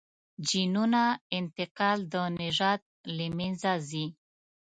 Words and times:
جینونو 0.47 1.03
انتقال 1.39 1.97
د 2.13 2.15
نژاد 2.39 2.81
له 3.15 3.25
منځه 3.37 3.71
ځي. 3.89 4.05